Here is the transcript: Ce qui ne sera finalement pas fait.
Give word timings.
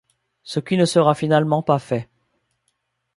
Ce 0.41 0.59
qui 0.59 0.77
ne 0.77 0.85
sera 0.85 1.13
finalement 1.13 1.61
pas 1.61 1.77
fait. 1.77 2.09